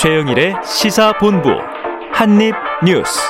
[0.00, 1.50] 최영일의 시사본부
[2.10, 3.20] 한입뉴스.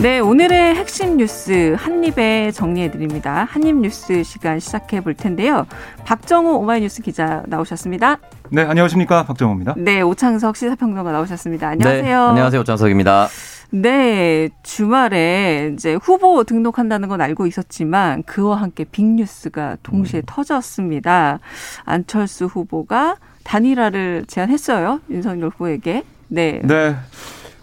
[0.00, 3.48] 네, 오늘의 핵심 뉴스 한입에 정리해 드립니다.
[3.50, 5.66] 한입 뉴스 시간 시작해 볼 텐데요.
[6.04, 8.18] 박정호 오마이뉴스 기자 나오셨습니다.
[8.50, 9.74] 네, 안녕하십니까 박정호입니다.
[9.78, 11.70] 네, 오창석 시사평론가 나오셨습니다.
[11.70, 12.04] 안녕하세요.
[12.04, 13.26] 네, 안녕하세요, 오창석입니다.
[13.70, 20.22] 네, 주말에 이제 후보 등록한다는 건 알고 있었지만 그와 함께 빅뉴스가 동시에 음.
[20.26, 21.40] 터졌습니다.
[21.84, 25.00] 안철수 후보가 단일화를 제안했어요.
[25.10, 26.04] 윤석열 후보에게.
[26.28, 26.60] 네.
[26.64, 26.96] 네.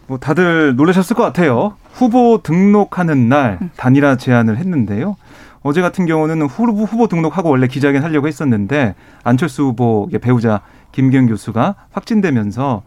[0.07, 1.75] 뭐 다들 놀라셨을 것 같아요.
[1.91, 3.69] 후보 등록하는 날 음.
[3.77, 5.17] 단일화 제안을 했는데요.
[5.61, 10.61] 어제 같은 경우는 후보, 후보 등록하고 원래 기자회견 하려고 했었는데 안철수 후보의 배우자
[10.91, 12.83] 김경 교수가 확진되면서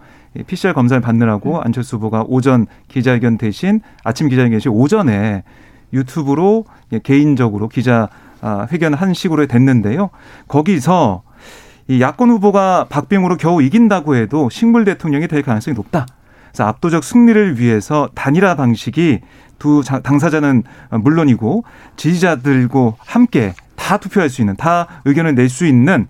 [0.46, 1.60] PCR 검사를 받느라고 음.
[1.62, 5.44] 안철수 후보가 오전 기자회견 대신 아침 기자회견 대신 오전에
[5.92, 6.64] 유튜브로
[7.02, 8.08] 개인적으로 기자
[8.40, 10.10] 아, 회견 한 식으로 됐는데요.
[10.48, 11.22] 거기서
[11.88, 16.06] 이 야권 후보가 박빙으로 겨우 이긴다고 해도 식물 대통령이 될 가능성이 높다.
[16.50, 19.20] 그래서 압도적 승리를 위해서 단일화 방식이
[19.58, 21.64] 두 당사자는 물론이고
[21.96, 26.06] 지지자들과 함께 다 투표할 수 있는 다 의견을 낼 수 있는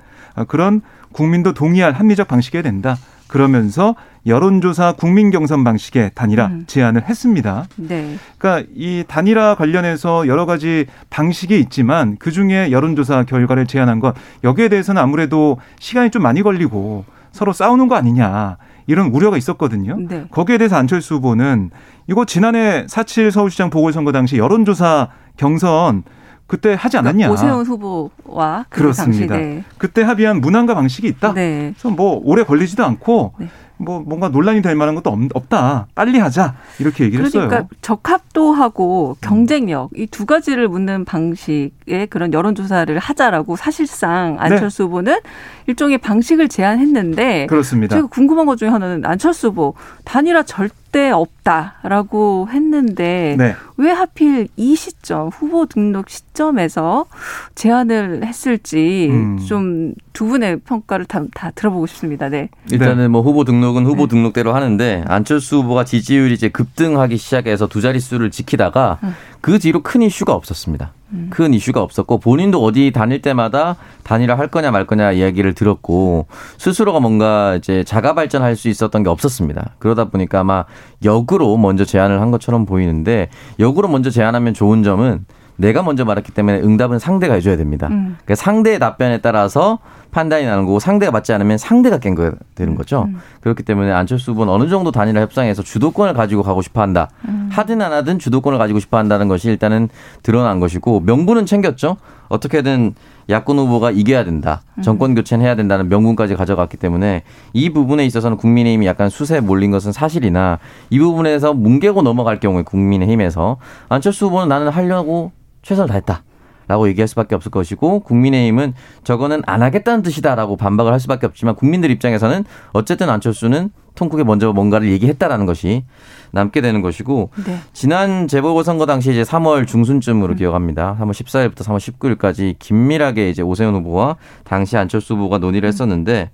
[0.49, 0.81] 그런
[1.13, 2.97] 국민도 동의할 합리적 방식이어야 된다.
[3.29, 3.95] 그러면서
[4.27, 6.65] 여론조사 국민 경선 방식의 단일화 음.
[6.67, 7.65] 제안을 했습니다.
[7.77, 8.17] 네.
[8.39, 14.69] 그러니까 이 단일화 관련해서 여러 가지 방식이 있지만 그 중에 여론조사 결과를 제안한 것 여기에
[14.69, 18.59] 대해서는 아무래도 시간이 좀 많이 걸리고 서로 싸우는 거 아니냐.
[18.89, 19.97] 이런 우려가 있었거든요.
[20.09, 20.25] 네.
[20.31, 21.71] 거기에 대해서 안철수 후보는
[22.09, 26.03] 이거 지난해 4.7 서울시장 보궐선거 당시 여론조사 경선
[26.49, 27.29] 그때 하지 않았냐.
[27.29, 29.35] 그러니까 오세훈 후보와 그 그렇습니다.
[29.35, 29.65] 당시, 네.
[29.79, 31.33] 그때 합의한 문항과 방식이 있다.
[31.33, 31.73] 네.
[31.75, 33.49] 그래서 뭐 오래 걸리지도 않고 네.
[33.85, 35.87] 뭐 뭔가 논란이 될 만한 것도 없 다.
[35.95, 36.55] 빨리 하자.
[36.79, 37.49] 이렇게 얘기를 그러니까 했어요.
[37.49, 44.87] 그러니까 적합도하고 경쟁력 이 두 가지를 묻는 방식의 그런 여론 조사를 하자라고 사실상 안철수 네.
[44.87, 45.19] 후보는
[45.67, 47.97] 일종의 방식을 제안했는데 그렇습니다.
[47.97, 53.57] 제가 궁금한 것 중에 하나는 안철수 후보 단일화 절대 절대 없다라고 했는데 네.
[53.79, 57.07] 왜 하필 이 시점 후보 등록 시점에서
[57.55, 59.39] 제안을 했을지 음.
[59.39, 62.29] 좀두 분의 평가를 다, 다, 들어보고 싶습니다.
[62.29, 62.51] 네.
[62.71, 64.11] 일단은 뭐 후보 등록 은 후보 네.
[64.11, 69.15] 등록대로 하는데 안철수 후보가 지지율이 이제 급등하기 시작해서 두 자릿수를 지키다가 음.
[69.41, 70.93] 그 뒤로 큰 이슈가 없었습니다.
[71.13, 71.29] 음.
[71.31, 76.27] 큰 이슈가 없었고 본인도 어디 다닐 때마다 단일화 할 거냐 말 거냐 이야기를 들었고
[76.59, 79.75] 스스로가 뭔가 이제 자가 발전할 수 있었던 게 없었습니다.
[79.79, 80.65] 그러다 보니까 아마
[81.05, 83.29] 역으로 먼저 제안을 한 것처럼 보이는데
[83.59, 85.25] 역으로 먼저 제안하면 좋은 점은
[85.57, 87.89] 내가 먼저 말했기 때문에 응답은 상대가 해줘야 됩니다.
[87.89, 88.17] 음.
[88.25, 89.79] 그러니까 상대의 답변에 따라서
[90.13, 93.07] 판단이 나는 거고 상대가 맞지 않으면 상대가 깬 거 되는 거죠.
[93.09, 93.19] 음.
[93.41, 97.09] 그렇기 때문에 안철수 후보는 어느 정도 단일화 협상에서 주도권을 가지고 가고 싶어 한다.
[97.27, 97.49] 음.
[97.51, 99.89] 하든 안 하든 주도권을 가지고 싶어 한다는 것이 일단은
[100.23, 101.97] 드러난 것이고 명분은 챙겼죠.
[102.29, 102.95] 어떻게든
[103.31, 104.61] 야권 후보가 이겨야 된다.
[104.75, 104.83] 음.
[104.83, 107.23] 정권 교체는 해야 된다는 명분까지 가져갔기 때문에
[107.55, 110.59] 이 부분에 있어서는 국민의힘이 약간 수세에 몰린 것은 사실이나
[110.91, 113.57] 이 부분에서 뭉개고 넘어갈 경우에 국민의힘에서
[113.89, 116.23] 안철수 후보는 나는 하려고 최선을 다했다.
[116.73, 118.73] 라고 얘기할 수밖에 없을 것이고 국민의힘은
[119.05, 124.91] 저거는 안 하겠다는 뜻이다라고 반박을 할 수밖에 없지만 국민들 입장에서는 어쨌든 안철수는 통국에 먼저 뭔가를
[124.93, 125.85] 얘기했다라는 것이
[126.31, 127.59] 남게 되는 것이고 네.
[127.75, 130.37] 지난 재보궐선거 당시 이제 3월 중순쯤으로 음.
[130.37, 130.97] 기억합니다.
[130.99, 135.69] 3월 14일부터 3월 19일까지 긴밀하게 이제 오세훈 후보와 당시 안철수 후보가 논의를 음.
[135.69, 136.31] 했었는데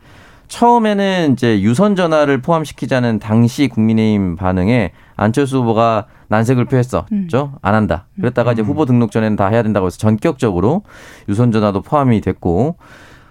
[0.48, 7.06] 처음에는 이제 유선 전화를 포함시키자는 당시 국민의힘 반응에 안철수 후보가 난색을 표했었죠.
[7.12, 7.28] 음.
[7.62, 8.06] 안 한다.
[8.16, 8.66] 그랬다가 이제 음.
[8.66, 10.82] 후보 등록 전에는 다 해야 된다고 해서 전격적으로
[11.28, 12.76] 유선 전화도 포함이 됐고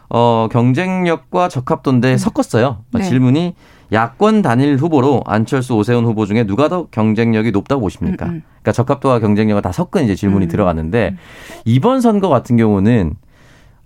[0.09, 2.17] 어 경쟁력과 적합도인데 음.
[2.17, 2.83] 섞었어요.
[2.94, 3.03] 네.
[3.03, 3.55] 질문이
[3.91, 8.25] 야권 단일 후보로 안철수 오세훈 후보 중에 누가 더 경쟁력이 높다고 보십니까?
[8.25, 8.44] 음, 음.
[8.61, 10.49] 그러니까 적합도와 경쟁력을 다 섞은 이제 질문이 음.
[10.49, 11.16] 들어갔는데
[11.66, 13.16] 이번 선거 같은 경우는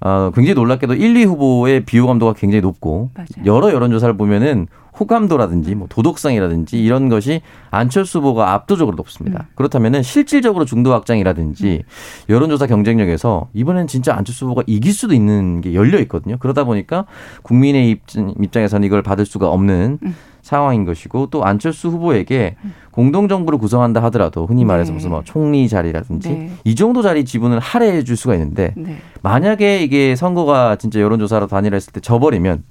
[0.02, 3.46] 어, 굉장히 놀랍게도 1, 2 후보의 비호 감도가 굉장히 높고 맞아요.
[3.46, 4.68] 여러 여론조사를 보면은
[5.00, 9.48] 호감도라든지 뭐 도덕성이라든지 이런 것이 안철수 후보가 압도적으로 높습니다.
[9.50, 9.54] 음.
[9.56, 12.34] 그렇다면은 실질적으로 중도 확장이라든지 음.
[12.34, 16.38] 여론조사 경쟁력에서 이번엔 진짜 안철수 후보가 이길 수도 있는 게 열려 있거든요.
[16.40, 17.06] 그러다 보니까
[17.44, 18.00] 국민의
[18.42, 20.16] 입장에서는 이걸 받을 수가 없는 음.
[20.52, 22.74] 상황인 것이고 또 안철수 후보에게 음.
[22.92, 24.96] 공동정부를 구성한다 하더라도 흔히 말해서 네.
[24.96, 26.52] 무슨 뭐 총리 자리라든지 네.
[26.66, 28.98] 이 정도 자리 지분을 할애해 줄 수가 있는데 네.
[29.22, 32.64] 만약에 이게 선거가 진짜 여론조사로 단일화했을 때 져버리면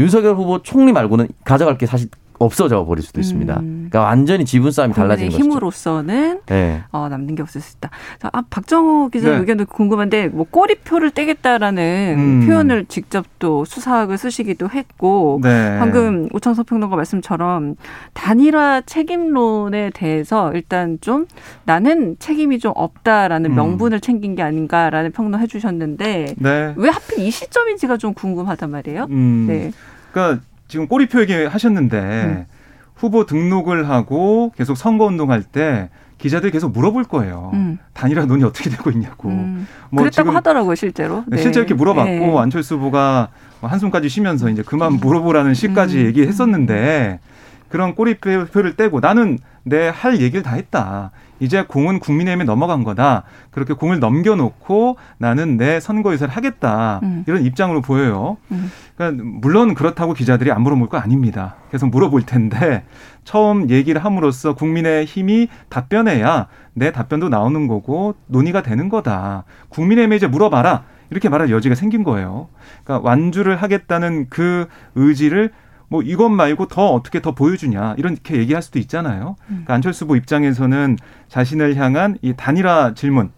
[0.00, 2.08] 윤석열 후보 총리 말고는 가져갈 게 사실
[2.38, 3.60] 없어져 버릴 수도 있습니다.
[3.60, 3.88] 음.
[3.88, 5.42] 그러니까 완전히 지분 싸움이 달라지는 거죠.
[5.42, 6.82] 힘으로서는 네.
[6.90, 7.90] 어, 남는 게 없을 수 있다.
[8.20, 9.38] 자, 아, 박정호 기자 네.
[9.38, 12.46] 의견도 궁금한데 뭐 꼬리표를 떼겠다라는 음.
[12.46, 15.76] 표현을 직접 또 수사학을 쓰시기도 했고 네.
[15.78, 17.76] 방금 오창석 평론가 말씀처럼
[18.14, 21.26] 단일화 책임론에 대해서 일단 좀
[21.64, 23.56] 나는 책임이 좀 없다라는 음.
[23.56, 26.74] 명분을 챙긴 게 아닌가라는 평론 해 주셨는데 네.
[26.76, 29.06] 왜 하필 이 시점인지가 좀 궁금하단 말이에요.
[29.10, 29.46] 음.
[29.48, 29.72] 네.
[30.12, 32.46] 그러니까 지금 꼬리표 얘기 하셨는데 음.
[32.94, 37.50] 후보 등록을 하고 계속 선거 운동할 때 기자들이 계속 물어볼 거예요.
[37.52, 37.78] 음.
[37.92, 39.28] 단일화 논의 어떻게 되고 있냐고.
[39.28, 39.66] 음.
[39.90, 41.22] 뭐 그랬다고 하더라고요, 실제로.
[41.26, 41.36] 네.
[41.36, 42.38] 실제 이렇게 물어봤고 네.
[42.38, 43.28] 안철수 후보가
[43.60, 46.06] 한숨까지 쉬면서 이제 그만 물어보라는 시까지 음.
[46.06, 47.20] 얘기했었는데
[47.68, 51.10] 그런 꼬리표를 떼고 나는 내 할 얘기를 다 했다.
[51.40, 53.24] 이제 공은 국민의힘에 넘어간 거다.
[53.50, 57.00] 그렇게 공을 넘겨놓고 나는 내 선거 유세를 하겠다.
[57.02, 57.24] 음.
[57.26, 58.36] 이런 입장으로 보여요.
[58.50, 58.70] 음.
[58.96, 61.56] 그러니까 물론 그렇다고 기자들이 안 물어볼 거 아닙니다.
[61.70, 62.84] 계속 물어볼 텐데
[63.24, 69.44] 처음 얘기를 함으로써 국민의힘이 답변해야 내 답변도 나오는 거고 논의가 되는 거다.
[69.68, 70.84] 국민의힘에 이제 물어봐라.
[71.10, 72.48] 이렇게 말할 여지가 생긴 거예요.
[72.84, 75.52] 그러니까 완주를 하겠다는 그 의지를
[75.88, 79.36] 뭐 이것 말고 더 어떻게 더 보여주냐 이렇게 얘기할 수도 있잖아요.
[79.42, 79.46] 음.
[79.46, 80.96] 그러니까 안철수 후보 입장에서는
[81.28, 83.30] 자신을 향한 이 단일화 질문,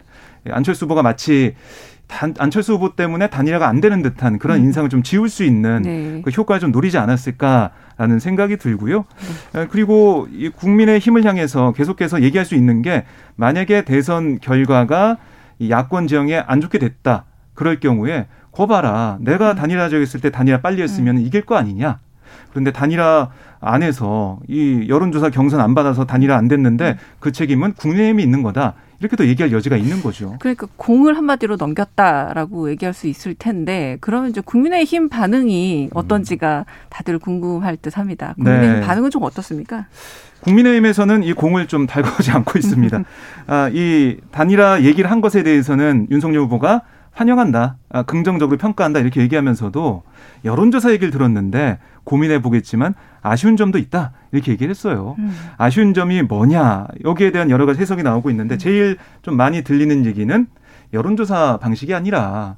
[0.49, 1.55] 안철수 후보가 마치
[2.07, 4.65] 단, 안철수 후보 때문에 단일화가 안 되는 듯한 그런 음.
[4.65, 6.21] 인상을 좀 지울 수 있는 네.
[6.25, 9.05] 그 효과를 좀 노리지 않았을까라는 생각이 들고요.
[9.53, 9.67] 네.
[9.69, 13.05] 그리고 이 국민의 힘을 향해서 계속해서 얘기할 수 있는 게
[13.35, 15.17] 만약에 대선 결과가
[15.59, 17.25] 이 야권 지형에 안 좋게 됐다.
[17.53, 19.17] 그럴 경우에 거 봐라.
[19.21, 19.55] 내가 음.
[19.55, 21.21] 단일화 적 했을 때 단일화 빨리 했으면 음.
[21.21, 21.99] 이길 거 아니냐.
[22.51, 23.29] 그런데 단일화
[23.61, 26.97] 안에서 이 여론조사 경선 안 받아서 단일화 안 됐는데 음.
[27.19, 28.75] 그 책임은 국민의힘이 있는 거다.
[28.99, 30.35] 이렇게도 얘기할 여지가 있는 거죠.
[30.39, 37.77] 그러니까 공을 한마디로 넘겼다라고 얘기할 수 있을 텐데 그러면 이제 국민의힘 반응이 어떤지가 다들 궁금할
[37.77, 38.33] 듯합니다.
[38.35, 38.81] 국민의힘 네.
[38.81, 39.85] 반응은 좀 어떻습니까?
[40.41, 43.03] 국민의힘에서는 이 공을 좀 달궈오지 않고 있습니다.
[43.47, 50.03] 아, 이 단일화 얘기를 한 것에 대해서는 윤석열 후보가 환영한다, 아, 긍정적으로 평가한다 이렇게 얘기하면서도
[50.45, 55.15] 여론조사 얘기를 들었는데 고민해 보겠지만 아쉬운 점도 있다 이렇게 얘기를 했어요.
[55.19, 55.35] 음.
[55.57, 58.57] 아쉬운 점이 뭐냐 여기에 대한 여러 가지 해석이 나오고 있는데 음.
[58.57, 60.47] 제일 좀 많이 들리는 얘기는
[60.93, 62.55] 여론조사 방식이 아니라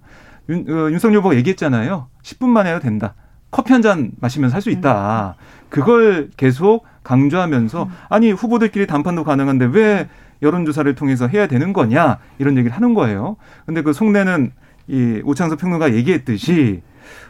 [0.49, 2.07] 윤, 어, 윤석열 후보가 얘기했잖아요.
[2.23, 3.15] 10분 만에 해도 된다.
[3.49, 5.35] 커피 한 잔 마시면서 할 수 있다.
[5.37, 5.43] 음.
[5.69, 7.89] 그걸 계속 강조하면서 음.
[8.09, 10.07] 아니 후보들끼리 담판도 가능한데 왜
[10.41, 13.37] 여론조사를 통해서 해야 되는 거냐 이런 얘기를 하는 거예요.
[13.65, 14.51] 근데 그 속내는
[14.87, 16.81] 이 오창석 평론가 얘기했듯이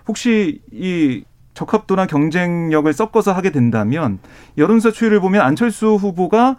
[0.07, 1.23] 혹시 이
[1.53, 4.19] 적합도나 경쟁력을 섞어서 하게 된다면
[4.57, 6.57] 여론조사 추이를 보면 안철수 후보가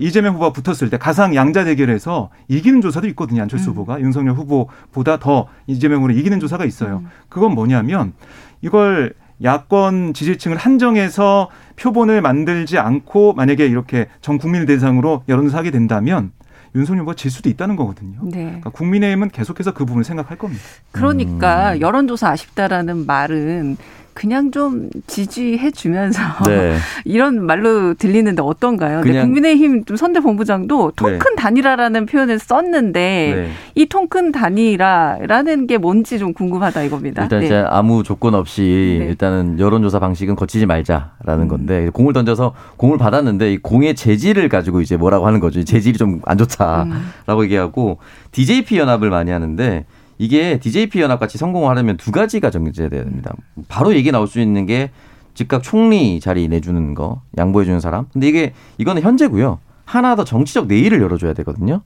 [0.00, 3.42] 이재명 후보가 붙었을 때 가상 양자 대결에서 이기는 조사도 있거든요.
[3.42, 3.72] 안철수 음.
[3.72, 7.02] 후보가 윤석열 후보보다 더 이재명으로 이기는 조사가 있어요.
[7.04, 7.10] 음.
[7.28, 8.12] 그건 뭐냐면
[8.60, 16.32] 이걸 야권 지지층을 한정해서 표본을 만들지 않고 만약에 이렇게 전 국민을 대상으로 여론조사 하게 된다면
[16.74, 18.18] 윤석열 후보가 질 수도 있다는 거거든요.
[18.24, 18.44] 네.
[18.44, 20.62] 그러니까 국민의힘은 계속해서 그 부분을 생각할 겁니다.
[20.92, 21.80] 그러니까 음.
[21.80, 23.76] 여론조사 아쉽다라는 말은
[24.16, 26.76] 그냥 좀 지지해 주면서 네.
[27.06, 29.02] 이런 말로 들리는데 어떤가요?
[29.02, 31.36] 근데 국민의힘 선대 본부장도 통큰 네.
[31.36, 33.50] 단일화라는 표현을 썼는데 네.
[33.76, 37.22] 이 통큰 단일화라는 게 뭔지 좀 궁금하다 이겁니다.
[37.22, 37.64] 일단 네.
[37.68, 39.06] 아무 조건 없이 네.
[39.06, 41.48] 일단은 여론조사 방식은 거치지 말자라는 음.
[41.48, 45.62] 건데 공을 던져서 공을 받았는데 이 공의 재질을 가지고 이제 뭐라고 하는 거죠.
[45.62, 47.44] 재질이 좀 안 좋다라고 음.
[47.44, 47.98] 얘기하고
[48.32, 49.84] DJP 연합을 많이 하는데
[50.18, 53.34] 이게 DJP 연합 같이 성공을 하려면 두 가지가 정해져야 됩니다.
[53.68, 54.90] 바로 얘기 나올 수 있는 게
[55.34, 58.06] 즉각 총리 자리 내주는 거 양보해 주는 사람.
[58.12, 59.58] 근데 이게 이거는 현재고요.
[59.84, 61.82] 하나 더 정치적 내일을 열어줘야 되거든요.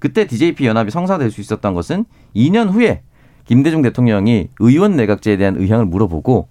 [0.00, 2.04] 그때 DJP 연합이 성사될 수 있었던 것은
[2.34, 3.02] 2년 후에
[3.44, 6.48] 김대중 대통령이 의원 내각제에 대한 의향을 물어보고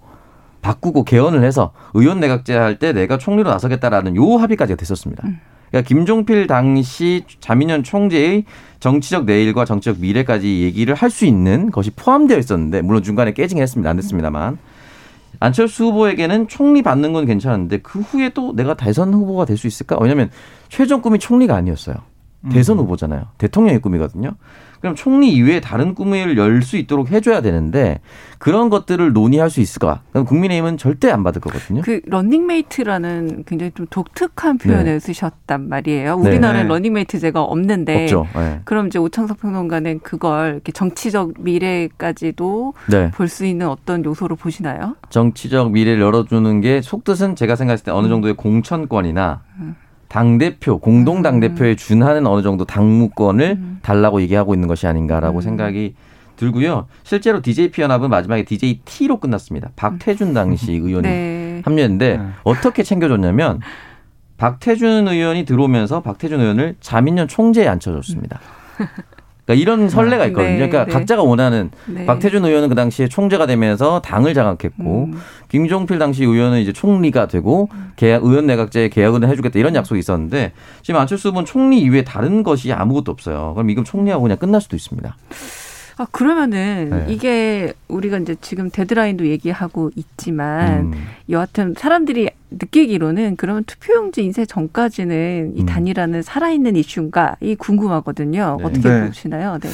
[0.62, 5.22] 바꾸고 개헌을 해서 의원 내각제 할 때 내가 총리로 나서겠다라는 요 합의까지가 됐었습니다.
[5.28, 5.38] 음.
[5.70, 8.44] 그러니까 김종필 당시 자민련 총재의
[8.80, 13.90] 정치적 내일과 정치적 미래까지 얘기를 할 수 있는 것이 포함되어 있었는데 물론 중간에 깨지긴 했습니다.
[13.90, 14.58] 안 됐습니다만.
[15.40, 19.96] 안철수 후보에게는 총리 받는 건 괜찮은데 그 후에 또 내가 대선 후보가 될 수 있을까?
[20.00, 20.30] 왜냐하면
[20.68, 21.96] 최종 꿈이 총리가 아니었어요.
[22.52, 22.84] 대선 음.
[22.84, 23.26] 후보잖아요.
[23.38, 24.32] 대통령이 꿈이거든요.
[24.80, 28.00] 그럼 총리 이외에 다른 꿈을 열 수 있도록 해줘야 되는데
[28.38, 30.02] 그런 것들을 논의할 수 있을까?
[30.12, 31.82] 그럼 국민의힘은 절대 안 받을 거거든요.
[31.82, 34.98] 그 런닝메이트라는 굉장히 좀 독특한 표현을 네.
[34.98, 36.14] 쓰셨단 말이에요.
[36.14, 36.68] 우리나라는 네.
[36.68, 38.26] 런닝메이트제가 없는데 없죠.
[38.34, 38.60] 네.
[38.64, 43.10] 그럼 이제 오창석 평론가는 그걸 이렇게 정치적 미래까지도 네.
[43.12, 44.96] 볼수 있는 어떤 요소로 보시나요?
[45.10, 48.10] 정치적 미래를 열어주는 게 속뜻은 제가 생각했을 때 어느 음.
[48.10, 49.76] 정도의 공천권이나 음.
[50.08, 51.76] 당대표, 공동 당대표에 음.
[51.76, 53.78] 준하는 어느 정도 당무권을 음.
[53.82, 55.42] 달라고 얘기하고 있는 것이 아닌가라고 음.
[55.42, 55.94] 생각이
[56.36, 56.86] 들고요.
[57.02, 59.70] 실제로 DJP 연합은 마지막에 DJT로 끝났습니다.
[59.76, 61.62] 박태준 당시 의원이 네.
[61.64, 62.24] 합류했는데 네.
[62.44, 63.60] 어떻게 챙겨줬냐면
[64.38, 68.40] 박태준 의원이 들어오면서 박태준 의원을 자민련 총재에 앉혀줬습니다.
[69.48, 70.56] 그러니까 이런 선례가 네, 있거든요.
[70.56, 70.92] 그러니까 네.
[70.92, 72.04] 각자가 원하는 네.
[72.04, 75.18] 박태준 의원은 그 당시에 총재가 되면서 당을 장악했고 음.
[75.48, 80.52] 김종필 당시 의원은 이제 총리가 되고 계약 의원 내각제 계약은 해주겠다 이런 약속이 있었는데
[80.82, 83.54] 지금 안철수 후보는 총리 이외에 다른 것이 아무것도 없어요.
[83.54, 85.16] 그럼 이건 총리하고 그냥 끝날 수도 있습니다.
[85.98, 87.06] 아 그러면은 네.
[87.08, 90.92] 이게 우리가 이제 지금 데드라인도 얘기하고 있지만 음.
[91.28, 95.66] 여하튼 사람들이 느끼기로는 그러면 투표용지 인쇄 전까지는 이 음.
[95.66, 98.58] 단일화는 살아있는 이슈인가 이 궁금하거든요.
[98.60, 98.64] 네.
[98.64, 99.06] 어떻게 네.
[99.06, 99.58] 보시나요?
[99.58, 99.68] 네.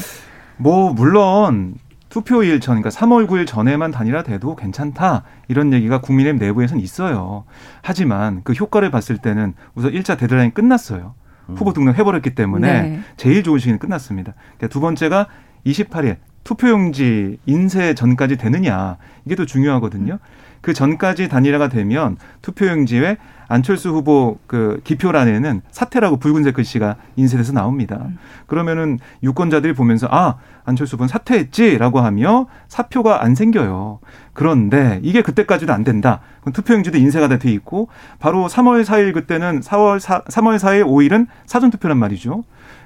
[0.57, 1.75] 뭐 물론
[2.09, 7.45] 투표일 전, 그러니까 3월 9일 전에만 단일화돼도 괜찮다 이런 얘기가 국민의힘 내부에서는 있어요.
[7.83, 11.14] 하지만 그 효과를 봤을 때는 우선 1차 데드라인 끝났어요.
[11.50, 11.54] 음.
[11.57, 13.00] 후보 등록 해버렸기 때문에 네.
[13.19, 14.33] 제일 좋은 시기는 끝났습니다.
[14.57, 15.26] 그러니까 두 번째가
[15.66, 20.18] 28일 투표용지 인쇄 전까지 되느냐 이게 더 중요하거든요.
[20.61, 23.18] 그 전까지 단일화가 되면 투표용지에
[23.49, 27.99] 안철수 후보 그 기표란에는 사퇴라고 붉은색 글씨가 인쇄돼서 나옵니다.
[28.00, 28.18] 음.
[28.47, 34.00] 그러면은 유권자들이 보면서 아 안철수 후보는 사퇴했지라고 하며 사표가 안 생겨요.
[34.33, 36.21] 그런데 이게 그때까지도 안 된다.
[36.40, 41.71] 그럼 투표용지도 인쇄가 돼 있고 바로 3월 4일 그때는 4월 4, 3월 4일 5일은 사전
[41.71, 42.44] 투표란 말이죠.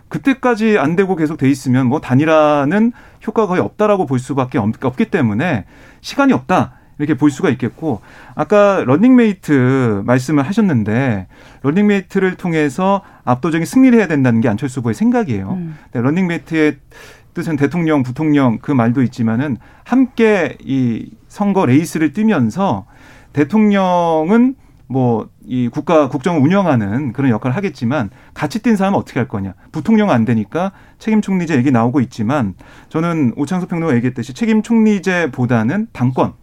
[0.08, 2.92] 그때까지 안 되고 계속 돼 있으면 뭐 단일화는
[3.26, 5.64] 효과가 거의 없다라고 볼 수밖에 없기 때문에
[6.00, 6.72] 시간이 없다.
[6.98, 8.00] 이렇게 볼 수가 있겠고
[8.34, 11.28] 아까 런닝메이트 말씀을 하셨는데
[11.62, 15.52] 런닝메이트를 통해서 압도적인 승리를 해야 된다는 게 안철수 후보의 생각이에요.
[15.52, 15.78] 음.
[15.92, 16.78] 런닝메이트의
[17.34, 22.86] 뜻은 대통령, 부통령 그 말도 있지만은 함께 이 선거 레이스를 뛰면서
[23.32, 24.56] 대통령은
[24.88, 29.54] 뭐 이 국가 국정을 운영하는 그런 역할을 하겠지만 같이 뛴 사람은 어떻게 할 거냐.
[29.72, 32.54] 부통령 안 되니까 책임 총리제 얘기 나오고 있지만
[32.90, 36.34] 저는 오창석 평론가 얘기했듯이 책임 총리제보다는 당권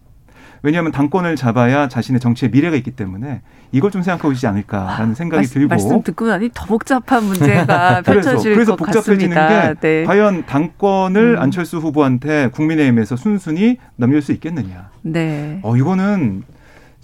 [0.63, 5.41] 왜냐하면 당권을 잡아야 자신의 정치의 미래가 있기 때문에 이걸 좀 생각하고 있지 않을까라는 아, 생각이
[5.41, 9.73] 말씀, 들고 말씀 듣고 나니 더 복잡한 문제가 펼쳐질 그래서, 그래서 것 복잡해지는 같습니다.
[9.75, 10.03] 게 네.
[10.05, 11.41] 과연 당권을 음.
[11.41, 14.89] 안철수 후보한테 국민의힘에서 순순히 넘길 수 있겠느냐.
[15.03, 15.59] 네.
[15.61, 16.41] 어 이거는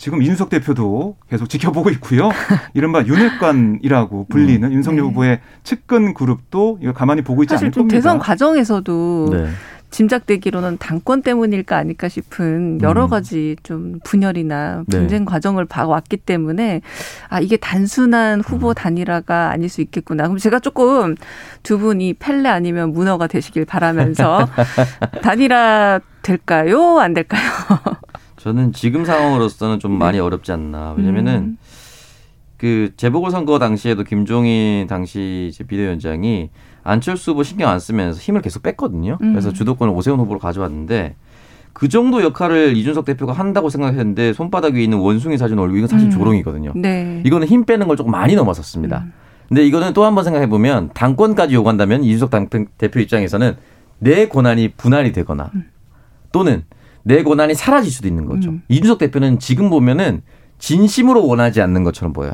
[0.01, 2.31] 지금 이준석 대표도 계속 지켜보고 있고요.
[2.74, 4.74] 이른바 윤핵관이라고 불리는 음.
[4.74, 5.08] 윤석열 네.
[5.08, 7.96] 후보의 측근 그룹도 이거 가만히 보고 있지 않을 겁니다.
[7.96, 9.50] 대선 과정에서도 네.
[9.91, 13.10] 짐작되기로는 당권 때문일까 아닐까 싶은 여러 음.
[13.12, 14.98] 가지 좀 분열이나 네.
[14.98, 15.25] 분쟁 네.
[15.25, 16.81] 과정을 봐왔기 때문에
[17.29, 18.74] 아 이게 단순한 후보 음.
[18.74, 20.24] 단일화가 아닐 수 있겠구나.
[20.24, 21.15] 그럼 제가 조금
[21.62, 24.48] 두 분이 펠레 아니면 문어가 되시길 바라면서
[25.22, 26.98] 단일화 될까요?
[26.98, 27.41] 안 될까요?
[28.43, 30.19] 저는 지금 상황으로서는 좀 많이 네.
[30.19, 30.95] 어렵지 않나.
[30.98, 31.57] 왜냐면은 음.
[32.57, 36.50] 그 재보궐선거 당시에도 김종인 당시 비대위원장이
[36.83, 39.17] 안철수 후보 신경 안 쓰면서 힘을 계속 뺐거든요.
[39.21, 39.33] 음.
[39.33, 41.15] 그래서 주도권을 오세훈 후보로 가져왔는데
[41.74, 46.07] 그 정도 역할을 이준석 대표가 한다고 생각했는데 손바닥 위에 있는 원숭이 사진 얼굴 이건 사실
[46.07, 46.12] 음.
[46.12, 46.74] 조롱이거든요.
[46.75, 47.21] 네.
[47.25, 49.03] 이거는 힘 빼는 걸 조금 많이 넘어섰습니다.
[49.05, 49.13] 음.
[49.50, 53.55] 근데 이거는 또 한 번 생각해 보면 당권까지 요구한다면 이준석 당, 대표 입장에서는
[54.00, 55.69] 내 권한이 분할이 되거나 음.
[56.31, 56.63] 또는
[57.03, 58.50] 내 권한이 사라질 수도 있는 거죠.
[58.51, 58.62] 음.
[58.70, 60.22] 이준석 대표는 지금 보면은
[60.60, 62.34] 진심으로 원하지 않는 것처럼 보여요.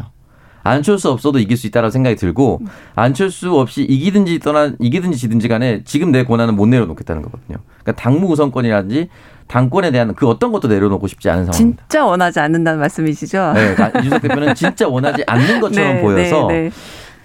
[0.63, 2.59] 안철수 없어도 이길 수 있다라는 생각이 들고
[2.95, 7.57] 안철수 없이 이기든지 떠난 이기든지 지든지 간에 지금 내 권한은 못 내려놓겠다는 거거든요.
[7.81, 9.07] 그러니까 당무 우선권이라든지
[9.47, 11.83] 당권에 대한 그 어떤 것도 내려놓고 싶지 않은 상황입니다.
[11.87, 13.53] 진짜 원하지 않는다는 말씀이시죠?
[13.53, 16.71] 네, 그러니까 이준석 대표는 진짜 원하지 않는 것처럼 네, 보여서 네, 네.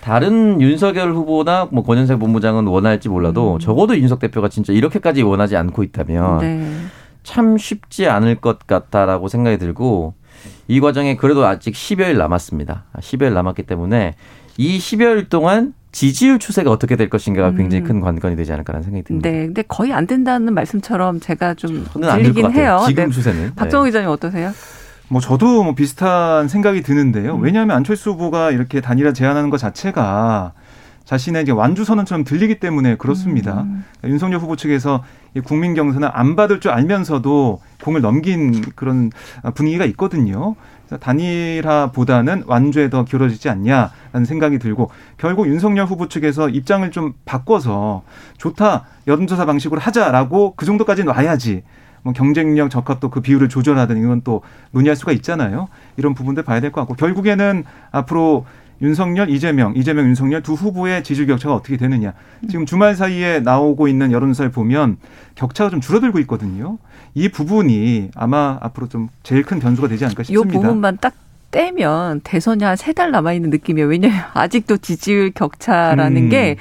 [0.00, 3.58] 다른 윤석열 후보나 뭐 권현세 본부장은 원할지 몰라도 음.
[3.58, 6.68] 적어도 이준석 대표가 진짜 이렇게까지 원하지 않고 있다면 네.
[7.22, 10.14] 참 쉽지 않을 것 같다라고 생각이 들고
[10.68, 12.84] 이 과정에 그래도 아직 10여일 남았습니다.
[12.98, 14.14] 10여일 남았기 때문에
[14.56, 17.56] 이 10여일 동안 지지율 추세가 어떻게 될 것인가가 음.
[17.56, 19.28] 굉장히 큰 관건이 되지 않을까라는 생각이 듭니다.
[19.28, 22.82] 네, 근데 거의 안 된다는 말씀처럼 제가 좀 들리긴 해요.
[22.86, 23.10] 지금 네.
[23.10, 23.54] 추세는.
[23.54, 23.90] 박정우 네.
[23.90, 24.52] 기자님 어떠세요?
[25.08, 27.36] 뭐 저도 뭐 비슷한 생각이 드는데요.
[27.36, 27.42] 음.
[27.42, 30.54] 왜냐하면 안철수 후보가 이렇게 단일화 제안하는 것 자체가
[31.04, 33.62] 자신의 이제 완주 선언처럼 들리기 때문에 그렇습니다.
[33.62, 33.84] 음.
[34.04, 35.02] 윤석열 후보 측에서
[35.44, 39.10] 국민 경선을 안 받을 줄 알면서도 공을 넘긴 그런
[39.54, 40.54] 분위기가 있거든요.
[41.00, 48.02] 단일화보다는 완주에 더 기울어지지 않냐라는 생각이 들고 결국 윤석열 후보 측에서 입장을 좀 바꿔서
[48.36, 51.62] 좋다 여론조사 방식으로 하자라고 그 정도까지는 와야지
[52.02, 54.42] 뭐 경쟁력 적합도 그 비율을 조절하든 이건 또
[54.72, 55.68] 논의할 수가 있잖아요.
[55.96, 58.44] 이런 부분들 봐야 될 것 같고 결국에는 앞으로
[58.82, 62.12] 윤석열, 이재명, 이재명, 윤석열 두 후보의 지지율 격차가 어떻게 되느냐.
[62.48, 64.96] 지금 주말 사이에 나오고 있는 여론조사를 보면
[65.36, 66.78] 격차가 좀 줄어들고 있거든요.
[67.14, 70.48] 이 부분이 아마 앞으로 좀 제일 큰 변수가 되지 않을까 싶습니다.
[70.48, 71.14] 이 부분만 딱
[71.52, 73.86] 떼면 대선이 한 세 달 남아 있는 느낌이에요.
[73.86, 76.56] 왜냐하면 아직도 지지율 격차라는 음, 게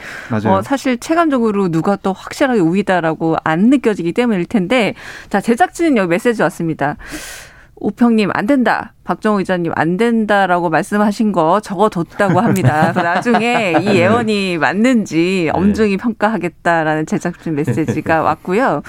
[0.46, 4.94] 어, 사실 체감적으로 누가 또 확실하게 우위다라고 안 느껴지기 때문일 텐데
[5.30, 6.98] 자 제작진은 여기 메시지 왔습니다.
[7.82, 8.94] 오평님 안 된다.
[9.04, 12.92] 박정우 기자님 안 된다라고 말씀하신 거 적어뒀다고 합니다.
[12.94, 18.84] 나중에 이 예언이 맞는지 엄중히 평가하겠다라는 제작진 메시지가 왔고요.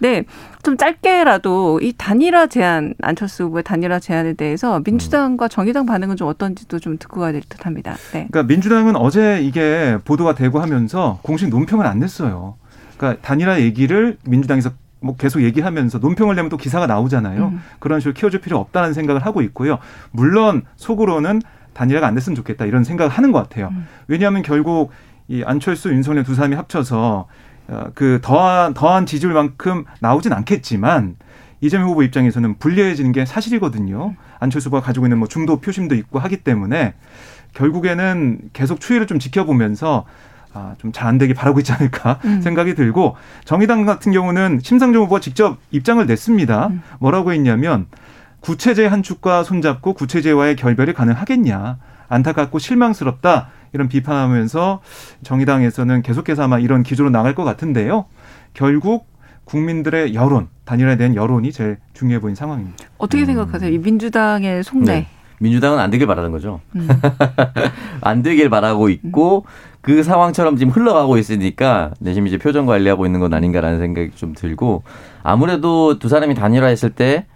[0.00, 0.24] 네.
[0.64, 6.78] 좀 짧게라도 이 단일화 제안 안철수 후보의 단일화 제안에 대해서 민주당과 정의당 반응은 좀 어떤지도
[6.78, 7.92] 좀 듣고 가야 될 듯합니다.
[8.12, 8.28] 네.
[8.30, 12.56] 그러니까 민주당은 어제 이게 보도가 되고 하면서 공식 논평을 안 냈어요.
[12.96, 14.70] 그러니까 단일화 얘기를 민주당에서
[15.02, 17.48] 뭐 계속 얘기하면서 논평을 내면 또 기사가 나오잖아요.
[17.48, 17.62] 음.
[17.78, 19.78] 그런 식으로 키워줄 필요 없다는 생각을 하고 있고요.
[20.10, 21.42] 물론 속으로는
[21.74, 23.68] 단일화가 안 됐으면 좋겠다 이런 생각을 하는 것 같아요.
[23.72, 23.86] 음.
[24.06, 24.90] 왜냐하면 결국
[25.28, 27.26] 이 안철수, 윤석열 두 사람이 합쳐서
[27.68, 31.16] 어, 그 더한 더한 지지율만큼 나오진 않겠지만
[31.60, 34.16] 이재명 후보 입장에서는 불리해지는 게 사실이거든요.
[34.40, 36.94] 안철수 후보가 가지고 있는 뭐 중도 표심도 있고 하기 때문에
[37.54, 40.04] 결국에는 계속 추이를 좀 지켜보면서
[40.54, 42.40] 아, 좀 잘 안 되길 바라고 있지 않을까 음.
[42.42, 46.66] 생각이 들고 정의당 같은 경우는 심상정 후보가 직접 입장을 냈습니다.
[46.68, 46.82] 음.
[47.00, 47.86] 뭐라고 했냐면
[48.40, 51.78] 구체제 한 축과 손잡고 구체제와의 결별이 가능하겠냐.
[52.08, 53.48] 안타깝고 실망스럽다.
[53.72, 54.80] 이런 비판하면서
[55.22, 58.04] 정의당에서는 계속해서 아마 이런 기조로 나갈 것 같은데요.
[58.52, 59.06] 결국
[59.44, 62.76] 국민들의 여론, 단일화에 대한 여론이 제일 중요해 보이는 상황입니다.
[62.98, 63.70] 어떻게 생각하세요?
[63.70, 64.84] 이 민주당의 속내.
[64.92, 65.06] 네.
[65.42, 66.60] 민주당은 안 되길 바라는 거죠.
[66.76, 66.88] 음.
[68.00, 69.44] 안 되길 바라고 있고
[69.80, 74.84] 그 상황처럼 지금 흘러가고 있으니까 내심 이제 표정 관리하고 있는 건 아닌가라는 생각이 좀 들고
[75.24, 77.26] 아무래도 두 사람이 단일화했을 때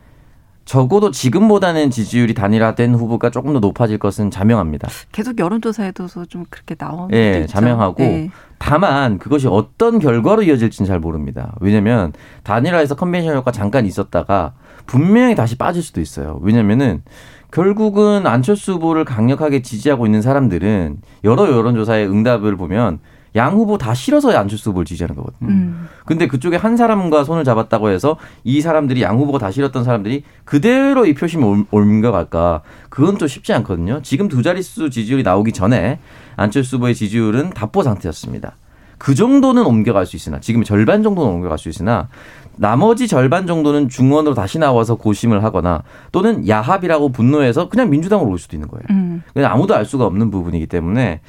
[0.64, 4.88] 적어도 지금보다는 지지율이 단일화된 후보가 조금 더 높아질 것은 자명합니다.
[5.12, 8.30] 계속 여론조사에도 좀 그렇게 나오는 예, 네, 자명하고 네.
[8.58, 11.54] 다만 그것이 어떤 결과로 이어질지는 잘 모릅니다.
[11.60, 14.54] 왜냐하면 단일화에서 컨벤션 효과 잠깐 있었다가
[14.86, 16.40] 분명히 다시 빠질 수도 있어요.
[16.42, 17.02] 왜냐면은
[17.50, 22.98] 결국은 안철수 후보를 강력하게 지지하고 있는 사람들은 여러 여론조사의 응답을 보면
[23.36, 25.50] 양 후보 다 싫어서 안철수 후보를 지지하는 거거든요.
[25.50, 25.88] 음.
[26.06, 31.04] 근데 그쪽에 한 사람과 손을 잡았다고 해서 이 사람들이 양 후보가 다 싫었던 사람들이 그대로
[31.04, 32.62] 이 표심이 옮겨갈까?
[32.88, 34.00] 그건 좀 쉽지 않거든요.
[34.02, 35.98] 지금 두 자릿수 지지율이 나오기 전에
[36.36, 38.56] 안철수 후보의 지지율은 답보 상태였습니다.
[38.98, 42.08] 그 정도는 옮겨갈 수 있으나 지금 절반 정도는 옮겨갈 수 있으나
[42.56, 45.82] 나머지 절반 정도는 중원으로 다시 나와서 고심을 하거나
[46.12, 48.84] 또는 야합이라고 분노해서 그냥 민주당으로 올 수도 있는 거예요.
[48.90, 49.05] 음.
[49.34, 51.20] 그냥 아무도 알 수가 없는 부분이기 때문에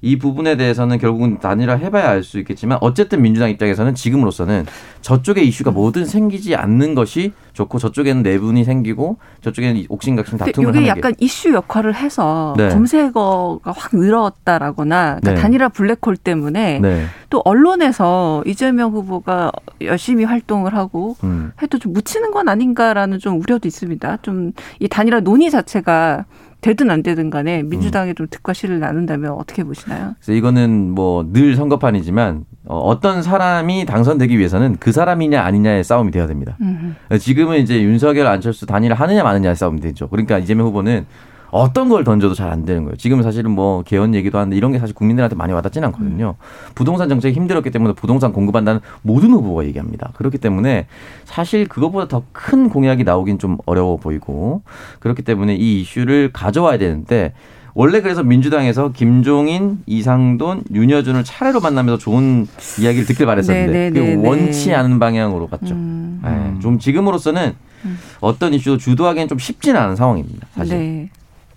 [0.00, 4.66] 이 부분에 대해서는 결국은 단일화 해봐야 알 수 있겠지만 어쨌든 민주당 입장에서는 지금으로서는
[5.00, 10.86] 저쪽에 이슈가 뭐든 생기지 않는 것이 좋고 저쪽에는 내분이 생기고 저쪽에는 옥신각신 다툼을 하는 게
[10.86, 12.68] 이게 약간 이슈 역할을 해서 네.
[12.68, 15.34] 검색어가 확 늘었다라거나 그러니까 네.
[15.34, 17.06] 단일화 블랙홀 때문에 네.
[17.28, 19.50] 또 언론에서 이재명 후보가
[19.82, 21.52] 열심히 활동을 하고 음.
[21.60, 24.18] 해도 좀 묻히는 건 아닌가라는 좀 우려도 있습니다.
[24.22, 26.24] 좀 이 단일화 논의 자체가
[26.62, 30.14] 되든 안 되든 간에 민주당에 좀 득과 실을 나눈다면 어떻게 보시나요?
[30.18, 36.26] 그래서 이거는 뭐 늘 선거판이지만 어, 어떤 사람이 당선되기 위해서는 그 사람이냐 아니냐의 싸움이 돼야
[36.26, 36.56] 됩니다.
[36.60, 37.18] 음흠.
[37.18, 40.08] 지금은 이제 윤석열 안철수 단일화 하느냐 마느냐의 싸움이 되죠.
[40.08, 41.04] 그러니까 이재명 후보는
[41.52, 42.96] 어떤 걸 던져도 잘 안 되는 거예요.
[42.96, 46.34] 지금은 사실은 뭐 개헌 얘기도 하는데 이런 게 사실 국민들한테 많이 와닿지는 않거든요.
[46.38, 46.72] 음.
[46.74, 50.10] 부동산 정책이 힘들었기 때문에 부동산 공급한다는 모든 후보가 얘기합니다.
[50.14, 50.86] 그렇기 때문에
[51.24, 54.62] 사실 그것보다 더 큰 공약이 나오긴 좀 어려워 보이고
[55.00, 57.32] 그렇기 때문에 이 이슈를 가져와야 되는데
[57.74, 62.46] 원래 그래서 민주당에서 김종인, 이상돈, 윤여준을 차례로 만나면서 좋은
[62.80, 65.74] 이야기를 듣길 바랬었는데 네, 네, 그게 네, 원치 않은 방향으로 갔죠.
[65.74, 66.20] 음.
[66.24, 67.98] 네, 좀 지금으로서는 음.
[68.20, 70.46] 어떤 이슈도 주도하기엔 좀 쉽지는 않은 상황입니다.
[70.54, 70.78] 사실.
[70.78, 71.10] 네.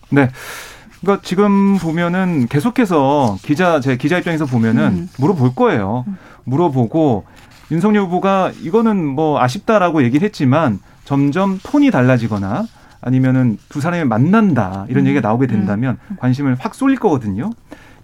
[0.09, 0.29] 네.
[1.01, 5.09] 그러니까 지금 보면은 계속해서 기자 제 기자 입장에서 보면은 음.
[5.19, 6.05] 물어볼 거예요.
[6.45, 7.25] 물어보고
[7.71, 12.65] 윤석열 후보가 이거는 뭐 아쉽다라고 얘기를 했지만 점점 톤이 달라지거나
[13.01, 15.07] 아니면은 두 사람이 만난다 이런 음.
[15.09, 16.17] 얘기가 나오게 된다면 음.
[16.19, 17.51] 관심을 확 쏠릴 거거든요.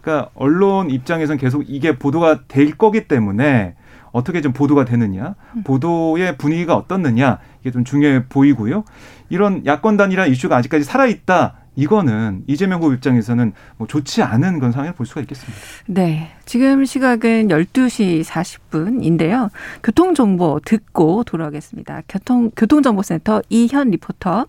[0.01, 3.75] 그러니까 언론 입장에선 계속 이게 보도가 될 거기 때문에
[4.11, 5.63] 어떻게 좀 보도가 되느냐, 음.
[5.63, 8.83] 보도의 분위기가 어떻느냐 이게 좀 중요해 보이고요.
[9.29, 11.55] 이런 야권 단일화 이슈가 아직까지 살아 있다.
[11.81, 15.59] 이거는 이재명 후보 입장에서는 뭐 좋지 않은 그런 상황을 볼 수가 있겠습니다.
[15.87, 16.31] 네.
[16.45, 19.49] 지금 시각은 12시 40분인데요.
[19.81, 22.03] 교통정보 듣고 돌아오겠습니다.
[22.07, 24.45] 교통, 교통정보센터 이현 리포터.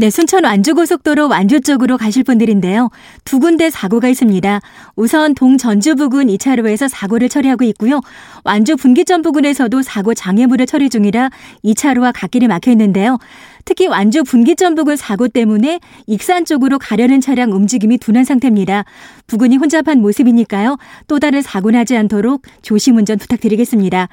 [0.00, 2.88] 네, 순천 완주고속도로 완주 쪽으로 가실 분들인데요.
[3.26, 4.60] 두 군데 사고가 있습니다.
[4.96, 8.00] 우선 동전주 부근 2차로에서 사고를 처리하고 있고요.
[8.42, 11.28] 완주 분기점 부근에서도 사고 장애물을 처리 중이라
[11.66, 13.18] 2차로와 갓길이 막혀 있는데요.
[13.66, 18.86] 특히 완주 분기점 부근 사고 때문에 익산 쪽으로 가려는 차량 움직임이 둔한 상태입니다.
[19.26, 20.78] 부근이 혼잡한 모습이니까요.
[21.08, 24.08] 또 다른 사고 나지 않도록 조심 운전 부탁드리겠습니다.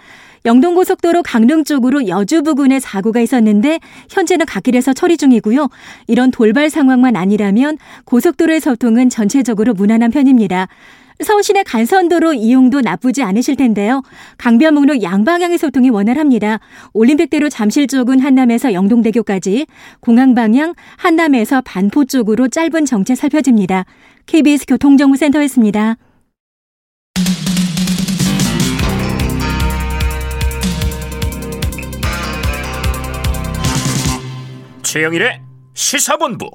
[0.47, 3.79] 영동고속도로 강릉 쪽으로 여주 부근에 사고가 있었는데
[4.09, 5.67] 현재는 갓길에서 처리 중이고요.
[6.07, 10.69] 이런 돌발 상황만 아니라면 고속도로의 소통은 전체적으로 무난한 편입니다.
[11.21, 14.03] 서울 시내 간선도로 이용도 나쁘지 않으실 텐데요.
[14.37, 16.59] 강변북로 양방향의 소통이 원활합니다.
[16.93, 19.65] 올림픽대로 잠실 쪽은 한남에서 영동대교까지,
[19.99, 23.85] 공항 방향 한남에서 반포 쪽으로 짧은 정체 살펴집니다.
[24.27, 25.97] KBS 교통정보센터였습니다.
[34.97, 35.41] 최영일의
[35.75, 36.49] 시사본부.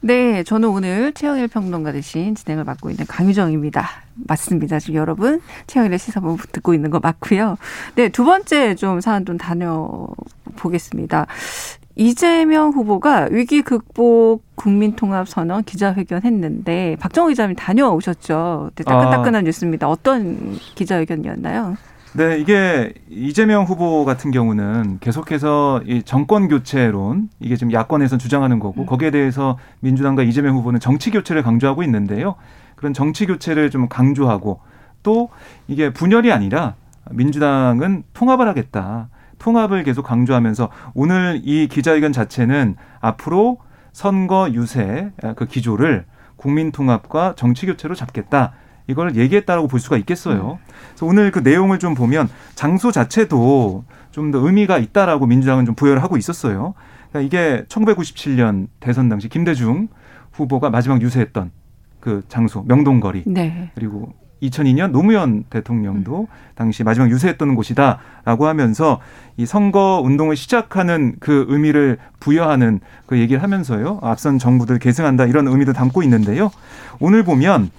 [0.00, 3.86] 네, 저는 오늘 최영일 평론가 대신 진행을 맡고 있는 강유정입니다.
[4.14, 4.78] 맞습니다.
[4.78, 7.58] 지금 여러분 최영일의 시사본부 듣고 있는 거 맞고요.
[7.96, 11.26] 네, 두 번째 좀 사안 좀 다녀보겠습니다.
[11.96, 18.70] 이재명 후보가 위기 극복 국민통합 선언 기자회견 했는데 박정호 기자님 다녀오셨죠.
[18.74, 19.42] 네, 따끈따끈한 아.
[19.42, 19.86] 뉴스입니다.
[19.86, 21.76] 어떤 기자회견이었나요?
[22.14, 28.82] 네, 이게 이재명 후보 같은 경우는 계속해서 이 정권 교체론 이게 지금 야권에서 주장하는 거고
[28.82, 28.86] 음.
[28.86, 32.34] 거기에 대해서 민주당과 이재명 후보는 정치 교체를 강조하고 있는데요.
[32.76, 34.60] 그런 정치 교체를 좀 강조하고
[35.02, 35.30] 또
[35.68, 36.74] 이게 분열이 아니라
[37.10, 39.08] 민주당은 통합을 하겠다.
[39.38, 43.58] 통합을 계속 강조하면서 오늘 이 기자회견 자체는 앞으로
[43.92, 46.04] 선거 유세 그 기조를
[46.36, 48.52] 국민 통합과 정치 교체로 잡겠다.
[48.86, 50.58] 이걸 얘기했다라고 볼 수가 있겠어요.
[50.60, 50.72] 음.
[50.90, 56.02] 그래서 오늘 그 내용을 좀 보면 장소 자체도 좀 더 의미가 있다라고 민주당은 좀 부여를
[56.02, 56.74] 하고 있었어요.
[57.10, 59.88] 그러니까 이게 1997년 대선 당시 김대중
[60.32, 61.50] 후보가 마지막 유세했던
[62.00, 63.70] 그 장소 명동거리 네.
[63.74, 66.26] 그리고 2002년 노무현 대통령도 음.
[66.54, 69.00] 당시 마지막 유세했던 곳이다라고 하면서
[69.36, 74.00] 이 선거 운동을 시작하는 그 의미를 부여하는 그 얘기를 하면서요.
[74.02, 76.50] 앞선 정부들 계승한다 이런 의미도 담고 있는데요.
[76.98, 77.70] 오늘 보면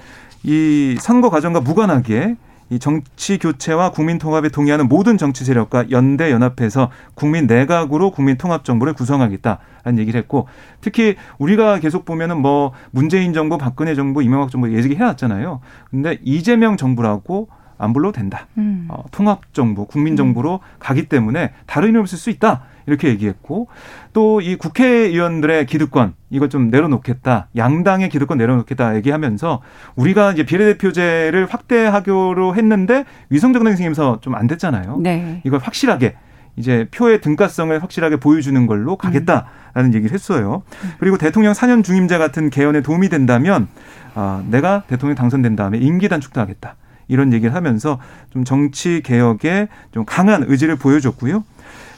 [0.43, 2.36] 이 선거 과정과 무관하게
[2.69, 8.63] 이 정치 교체와 국민 통합에 동의하는 모든 정치 세력과 연대 연합해서 국민 내각으로 국민 통합
[8.63, 10.47] 정부를 구성하겠다라는 얘기를 했고
[10.82, 15.60] 특히 우리가 계속 보면은 뭐 문재인 정부, 박근혜 정부, 이명박 정부 얘기해 놨잖아요.
[15.91, 18.47] 근데 이재명 정부라고 안 불러도 된다.
[18.58, 18.88] 음.
[18.89, 20.75] 어, 통합 정부, 국민 정부로 음.
[20.79, 22.63] 가기 때문에 다른 이름을 쓸수 있다.
[22.85, 23.67] 이렇게 얘기했고
[24.13, 27.47] 또 이 국회의원들의 기득권 이거 좀 내려놓겠다.
[27.55, 29.61] 양당의 기득권 내려놓겠다 얘기하면서
[29.95, 34.97] 우리가 이제 비례대표제를 확대하기로 했는데 위성정 선생님서 좀 안 됐잖아요.
[35.01, 35.41] 네.
[35.45, 36.15] 이걸 확실하게
[36.55, 39.45] 이제 표의 등가성을 확실하게 보여주는 걸로 가겠다라는
[39.77, 39.93] 음.
[39.93, 40.63] 얘기를 했어요.
[40.99, 43.67] 그리고 대통령 4년 중임제 같은 개헌에 도움이 된다면
[44.15, 46.75] 아, 내가 대통령 당선된 다음에 임기 단축도 하겠다.
[47.07, 47.99] 이런 얘기를 하면서
[48.31, 51.43] 좀 정치 개혁에 좀 강한 의지를 보여줬고요.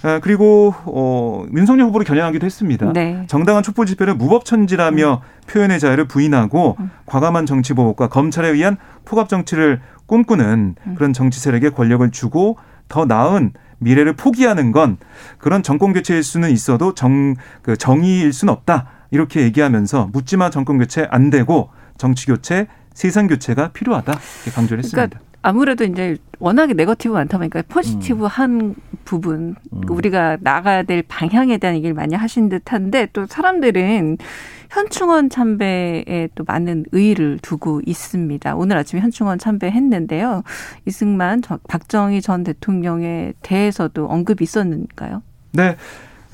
[0.05, 2.93] 아, 그리고 어 윤석열 후보를 겨냥하기도 했습니다.
[2.93, 3.23] 네.
[3.25, 5.49] 정당한 촛불 집회를 무법천지라며 음.
[5.49, 6.91] 표현의 자유를 부인하고 음.
[7.07, 10.95] 과감한 정치 보복과 검찰에 의한 포갑 정치를 꿈꾸는 음.
[10.95, 14.97] 그런 정치 세력에 권력을 주고 더 나은 미래를 포기하는 건
[15.39, 18.85] 그런 정권 교체일 수는 있어도 정, 그 정의일 수는 없다.
[19.09, 24.11] 이렇게 얘기하면서 묻지마 정권 교체 안 되고 정치 교체, 세상 교체가 필요하다.
[24.11, 25.07] 이렇게 강조를 했습니다.
[25.07, 28.75] 그러니까 아무래도 이제 워낙에 네거티브 많다 보니까 포지티브한 음.
[29.05, 29.81] 부분 음.
[29.87, 34.17] 우리가 나가야 될 방향에 대한 얘기를 많이 하신 듯한데 또 사람들은
[34.71, 38.55] 현충원 참배에 또 많은 의의를 두고 있습니다.
[38.55, 40.41] 오늘 아침에 현충원 참배했는데요.
[40.87, 45.21] 이승만 박정희 전 대통령에 대해서도 언급이 있었는가요?
[45.51, 45.77] 네.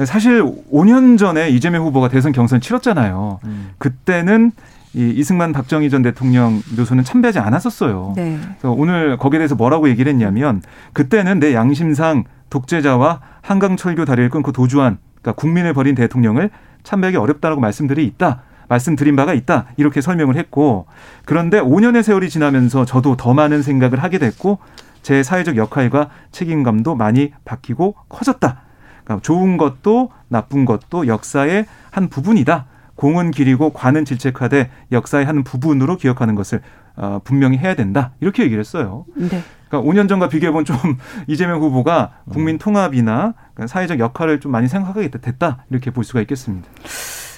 [0.05, 3.41] 사실 5년 전에 이재명 후보가 대선 경선 치렀잖아요.
[3.43, 3.71] 음.
[3.77, 4.53] 그때는
[4.93, 8.13] 이 이승만 박정희 전 대통령 묘소는 참배하지 않았었어요.
[8.15, 8.37] 네.
[8.41, 10.61] 그래서 오늘 거기에 대해서 뭐라고 얘기를 했냐면
[10.93, 16.49] 그때는 내 양심상 독재자와 한강 철교 다리를 끊고 도주한 그러니까 국민을 버린 대통령을
[16.83, 18.43] 참배하기 어렵다라고 말씀들이 있다.
[18.67, 19.65] 말씀드린 바가 있다.
[19.77, 20.87] 이렇게 설명을 했고
[21.25, 24.59] 그런데 5년의 세월이 지나면서 저도 더 많은 생각을 하게 됐고
[25.01, 28.61] 제 사회적 역할과 책임감도 많이 바뀌고 커졌다.
[29.03, 32.65] 그러니까 좋은 것도 나쁜 것도 역사의 한 부분이다.
[33.01, 36.61] 공은 길이고 관은 질책하되 역사의 한 부분으로 기억하는 것을
[36.95, 38.11] 어, 분명히 해야 된다.
[38.19, 39.05] 이렇게 얘기를 했어요.
[39.15, 39.41] 네.
[39.67, 40.77] 그러니까 5년 전과 비교해보면 좀
[41.25, 43.33] 이재명 후보가 국민 통합이나
[43.65, 45.65] 사회적 역할을 좀 많이 생각하게 됐다.
[45.71, 46.69] 이렇게 볼 수가 있겠습니다.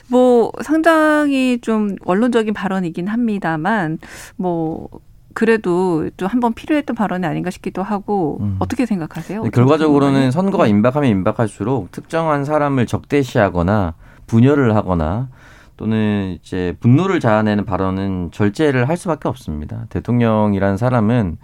[0.09, 3.99] 뭐 상당히 좀 원론적인 발언이긴 합니다만
[4.35, 4.89] 뭐
[5.33, 8.57] 그래도 좀 한번 필요했던 발언이 아닌가 싶기도 하고 음.
[8.59, 9.43] 어떻게 생각하세요?
[9.43, 13.93] 네, 결과적으로는 선거가 임박하면 임박할수록 특정한 사람을 적대시하거나
[14.27, 15.29] 분열을 하거나
[15.77, 19.85] 또는 이제 분노를 자아내는 발언은 절제를 할 수밖에 없습니다.
[19.89, 21.37] 대통령이라는 사람은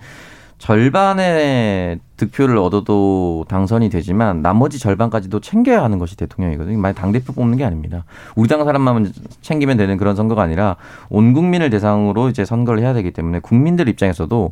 [0.60, 6.78] 절반의 득표를 얻어도 당선이 되지만 나머지 절반까지도 챙겨야 하는 것이 대통령이거든요.
[6.78, 8.04] 만약 당대표 뽑는 게 아닙니다.
[8.36, 10.76] 우리 당 사람만 챙기면 되는 그런 선거가 아니라
[11.10, 14.52] 온 국민을 대상으로 이제 선거를 해야 되기 때문에 국민들 입장에서도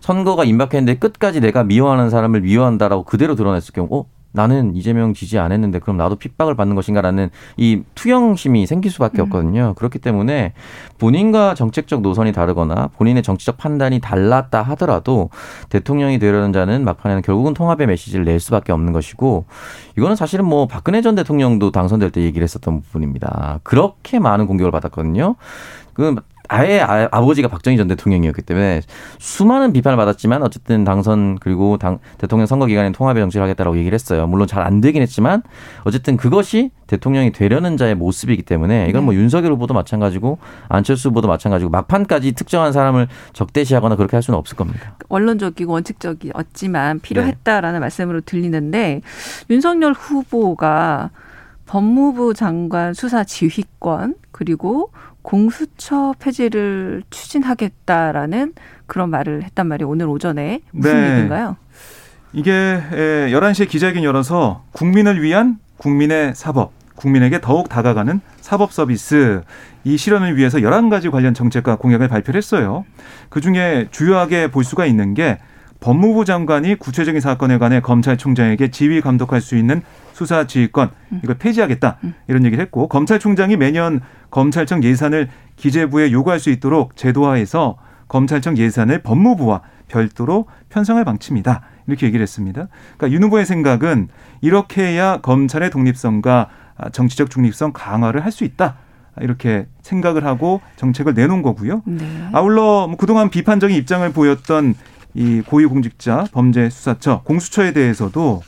[0.00, 4.19] 선거가 임박했는데 끝까지 내가 미워하는 사람을 미워한다라고 그대로 드러냈을 경우, 어?
[4.32, 9.24] 나는 이재명 지지 안 했는데 그럼 나도 핍박을 받는 것인가라는 이 투영심이 생길 수밖에 음.
[9.24, 9.74] 없거든요.
[9.74, 10.52] 그렇기 때문에
[10.98, 15.30] 본인과 정책적 노선이 다르거나 본인의 정치적 판단이 달랐다 하더라도
[15.68, 19.44] 대통령이 되려는 자는 막판에는 결국은 통합의 메시지를 낼 수밖에 없는 것이고
[19.96, 23.60] 이거는 사실은 뭐 박근혜 전 대통령도 당선될 때 얘기를 했었던 부분입니다.
[23.62, 25.36] 그렇게 많은 공격을 받았거든요.
[25.92, 26.16] 그
[26.52, 28.82] 아예 아, 버지가 박정희 전 대통령이었기 때문에
[29.18, 34.26] 수많은 비판을 받았지만 어쨌든 당선 그리고 당, 대통령 선거 기간에 통합의 정치를 하겠다라고 얘기를 했어요.
[34.26, 35.42] 물론 잘 안 되긴 했지만
[35.84, 39.20] 어쨌든 그것이 대통령이 되려는 자의 모습이기 때문에 이건 뭐 네.
[39.20, 44.96] 윤석열 후보도 마찬가지고 안철수 후보도 마찬가지고 막판까지 특정한 사람을 적대시하거나 그렇게 할 수는 없을 겁니다.
[45.08, 47.80] 원론적이고 원칙적이었지만 필요했다라는 네.
[47.80, 49.02] 말씀으로 들리는데
[49.50, 51.10] 윤석열 후보가
[51.66, 54.90] 법무부 장관 수사 지휘권 그리고
[55.22, 58.54] 공수처 폐지를 추진하겠다라는
[58.86, 61.10] 그런 말을 했단 말이 오늘 오전에 무슨 네.
[61.10, 61.56] 얘기인가요?
[62.32, 69.42] 이게 11시에 기자회견 열어서 국민을 위한 국민의 사법, 국민에게 더욱 다가가는 사법 서비스
[69.84, 72.84] 이 실현을 위해서 11가지 관련 정책과 공약을 발표를 했어요.
[73.30, 75.38] 그중에 주요하게 볼 수가 있는 게
[75.80, 79.82] 법무부 장관이 구체적인 사건에 관해 검찰총장에게 지휘 감독할 수 있는
[80.20, 81.20] 수사 지휘권 음.
[81.24, 82.14] 이걸 폐지하겠다 음.
[82.28, 89.62] 이런 얘기를 했고 검찰총장이 매년 검찰청 예산을 기재부에 요구할 수 있도록 제도화해서 검찰청 예산을 법무부와
[89.88, 91.62] 별도로 편성할 방침이다.
[91.86, 92.68] 이렇게 얘기를 했습니다.
[92.98, 94.08] 그러니까 윤 후보의 생각은
[94.42, 96.48] 이렇게 해야 검찰의 독립성과
[96.92, 98.76] 정치적 중립성 강화를 할 수 있다.
[99.20, 101.82] 이렇게 생각을 하고 정책을 내놓은 거고요.
[101.86, 102.28] 네.
[102.32, 104.74] 아울러 뭐 그동안 비판적인 입장을 보였던
[105.14, 108.42] 이 고위공직자 범죄수사처 공수처에 대해서도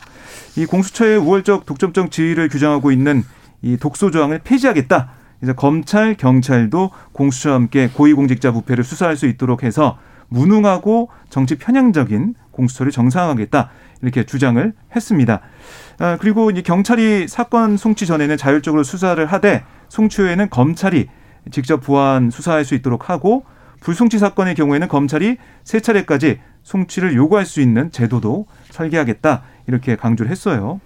[0.56, 3.24] 이 공수처의 우월적 독점적 지위를 규정하고 있는
[3.62, 5.10] 이 독소 조항을 폐지하겠다.
[5.42, 12.92] 이제 검찰, 경찰도 공수처와 함께 고위공직자 부패를 수사할 수 있도록 해서 무능하고 정치 편향적인 공수처를
[12.92, 13.70] 정상화하겠다.
[14.02, 15.40] 이렇게 주장을 했습니다.
[15.98, 21.08] 아, 그리고 이제 경찰이 사건 송치 전에는 자율적으로 수사를 하되 송치 후에는 검찰이
[21.50, 23.44] 직접 부안 수사할 수 있도록 하고
[23.82, 30.80] 불송치 사건의 경우에는 검찰이 세 차례까지 송치를 요구할 수 있는 제도도 설계하겠다 이렇게 강조를 했어요.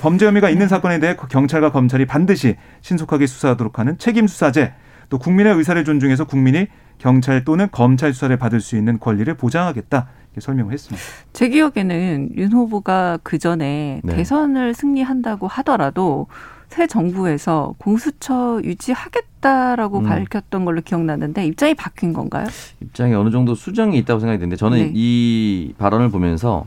[0.00, 4.74] 범죄 혐의가 있는 사건에 대해 경찰과 검찰이 반드시 신속하게 수사하도록 하는 책임 수사제
[5.08, 6.66] 또 국민의 의사를 존중해서 국민이
[6.98, 11.02] 경찰 또는 검찰 수사를 받을 수 있는 권리를 보장하겠다 이렇게 설명을 했습니다.
[11.32, 14.16] 제 기억에는 윤 후보가 그 전에 네.
[14.16, 16.26] 대선을 승리한다고 하더라도
[16.74, 20.04] 새 정부에서 공수처 유지하겠다라고 음.
[20.04, 22.46] 밝혔던 걸로 기억나는데 입장이 바뀐 건가요?
[22.80, 24.90] 입장이 어느 정도 수정이 있다고 생각이 드는데 저는 네.
[24.92, 26.66] 이 발언을 보면서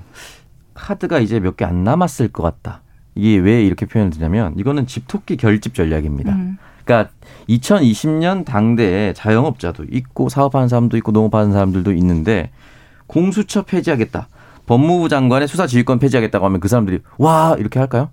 [0.74, 2.82] 카드가 이제 몇 개 안 남았을 것 같다.
[3.16, 6.32] 이게 왜 이렇게 표현을 드냐면 이거는 집토끼 결집 전략입니다.
[6.34, 6.58] 음.
[6.86, 7.12] 그러니까
[7.50, 12.52] 2020년 당대에 자영업자도 있고 사업하는 사람도 있고 농업하는 사람들도 있는데
[13.08, 14.30] 공수처 폐지하겠다.
[14.68, 18.10] 법무부 장관의 수사 지휘권 폐지하겠다고 하면 그 사람들이 와 이렇게 할까요?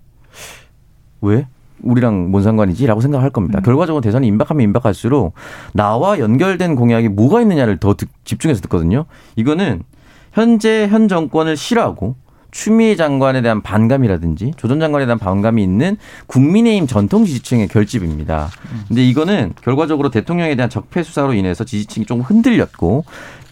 [1.21, 1.47] 왜?
[1.83, 3.59] 우리랑 뭔 상관이지라고 생각할 겁니다.
[3.59, 3.63] 음.
[3.63, 5.33] 결과적으로 대선이 임박하면 임박할수록
[5.73, 9.05] 나와 연결된 공약이 뭐가 있느냐를 더 집중해서 듣거든요.
[9.35, 9.83] 이거는
[10.31, 12.15] 현재 현 정권을 싫어하고
[12.55, 18.49] 추미애 장관에 대한 반감이라든지 조전 장관에 대한 반감이 있는 국민의힘 전통 지지층의 결집입니다.
[18.87, 23.03] 근데 이거는 결과적으로 대통령에 대한 적폐 수사로 인해서 지지층이 좀 흔들렸고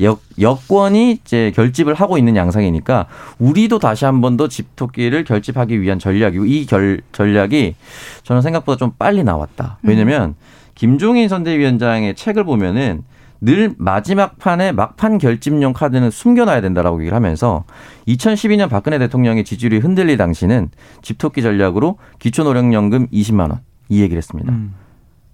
[0.04, 3.08] 여, 여권이 이제 결집을 하고 있는 양상이니까
[3.40, 7.76] 우리도 다시 한 번 더 집토끼를 결집하기 위한 전략이고 이 결, 전략이
[8.24, 9.80] 저는 생각보다 좀 빨리 나왔다.
[9.84, 10.34] 왜냐면
[10.76, 13.04] 김종인 선대위원장의 책을 보면은
[13.44, 17.66] 늘 마지막 판에 막판 결집용 카드는 숨겨놔야 된다라고 얘기를 하면서
[18.08, 20.70] 2012년 박근혜 대통령의 지지율이 흔들리 당시는
[21.02, 24.52] 집토끼 전략으로 기초노령연금 20만 원 이 얘기를 했습니다.
[24.52, 24.74] 음.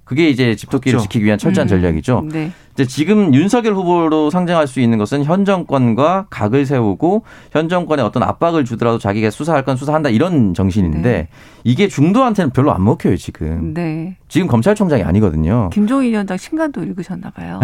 [0.03, 1.03] 그게 이제 집토끼를 그렇죠.
[1.03, 1.69] 지키기 위한 철저한 음.
[1.69, 2.27] 전략이죠.
[2.31, 2.51] 네.
[2.79, 8.23] 이제 지금 윤석열 후보로 상징할 수 있는 것은 현 정권과 각을 세우고 현 정권에 어떤
[8.23, 11.27] 압박을 주더라도 자기가 수사할 건 수사한다 이런 정신인데 네.
[11.65, 13.73] 이게 중도한테는 별로 안 먹혀요 지금.
[13.73, 14.15] 네.
[14.29, 15.69] 지금 검찰총장이 아니거든요.
[15.73, 17.59] 김종인 위원장 신간도 읽으셨나 봐요.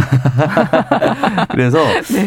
[1.51, 1.77] 그래서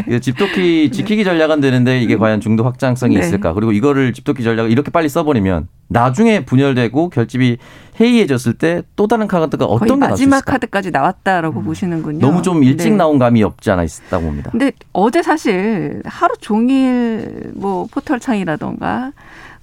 [0.07, 0.19] 네.
[0.21, 3.21] 집토끼 지키기 전략은 되는데 이게 과연 중도 확장성이 네.
[3.21, 3.53] 있을까?
[3.53, 7.59] 그리고 이거를 집토끼 전략을 이렇게 빨리 써버리면 나중에 분열되고 결집이
[8.01, 11.65] 해이해졌을 때 또 다른 카드가 어떤 게 마지막 카드까지 나왔다라고 음.
[11.65, 12.21] 보시는군요.
[12.21, 12.97] 너무 좀 일찍 네.
[12.97, 14.51] 나온 감이 없지 않아 있다고 봅니다.
[14.51, 19.13] 근데 어제 사실 하루 종일 뭐 포털 창이라던가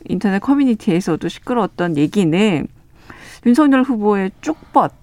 [0.08, 2.68] 인터넷 커뮤니티에서도 시끄러웠던 얘기는
[3.46, 4.94] 윤석열 후보의 쭉뻗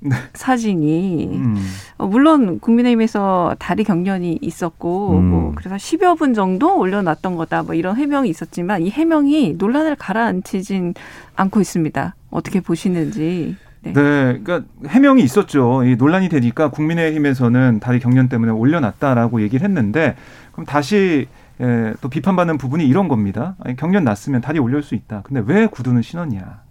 [0.00, 0.16] 네.
[0.34, 1.56] 사진이 음.
[1.96, 5.24] 어, 물론 국민의힘에서 다리 경련이 있었고 음.
[5.30, 10.94] 뭐 그래서 10여 분 정도 올려놨던 거다 뭐 이런 해명이 있었지만 이 해명이 논란을 가라앉히진
[11.36, 12.14] 않고 있습니다.
[12.30, 13.56] 어떻게 보시는지.
[13.84, 13.92] 네.
[13.92, 15.84] 네, 그러니까 해명이 있었죠.
[15.84, 20.16] 이 논란이 되니까 국민의힘에서는 다리 경련 때문에 올려놨다라고 얘기를 했는데
[20.52, 21.28] 그럼 다시
[21.60, 23.54] 예, 또 비판받는 부분이 이런 겁니다.
[23.60, 25.22] 아니, 경련 났으면 다리 올릴 수 있다.
[25.22, 26.62] 근데 왜 구두는 신었냐?